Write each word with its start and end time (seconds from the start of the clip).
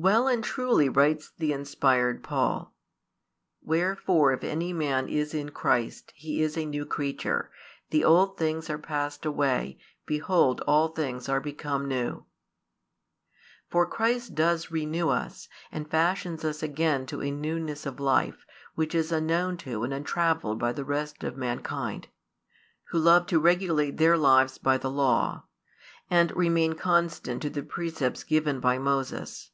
Well 0.00 0.28
and 0.28 0.44
truly 0.44 0.88
writes 0.88 1.32
the 1.38 1.52
inspired 1.52 2.22
Paul: 2.22 2.72
Wherefore 3.64 4.32
if 4.32 4.44
any 4.44 4.72
man 4.72 5.08
is 5.08 5.34
in 5.34 5.48
Christ, 5.48 6.12
he 6.14 6.40
is 6.40 6.56
a 6.56 6.64
new 6.64 6.86
creature: 6.86 7.50
the 7.90 8.04
old 8.04 8.38
things 8.38 8.70
are 8.70 8.78
passed 8.78 9.26
away; 9.26 9.76
behold 10.06 10.60
all 10.68 10.86
things 10.86 11.28
are 11.28 11.40
become 11.40 11.88
new. 11.88 12.24
For 13.68 13.86
Christ 13.86 14.36
does 14.36 14.70
renew 14.70 15.08
us, 15.08 15.48
and 15.72 15.90
fashions 15.90 16.44
us 16.44 16.62
again 16.62 17.04
to 17.06 17.20
a 17.20 17.32
newness 17.32 17.84
of 17.84 17.98
life 17.98 18.46
which 18.76 18.94
is 18.94 19.10
unknown 19.10 19.56
to 19.56 19.82
and 19.82 19.92
untravelled 19.92 20.60
by 20.60 20.70
the 20.72 20.84
rest 20.84 21.24
of 21.24 21.36
mankind, 21.36 22.06
who 22.90 23.00
love 23.00 23.26
to 23.26 23.40
regulate 23.40 23.96
their 23.96 24.16
lives 24.16 24.58
by 24.58 24.78
the 24.78 24.92
Law, 24.92 25.42
and 26.08 26.30
remain 26.36 26.74
constant 26.74 27.42
to 27.42 27.50
the 27.50 27.64
precepts 27.64 28.22
given 28.22 28.60
by 28.60 28.78
Moses. 28.78 29.50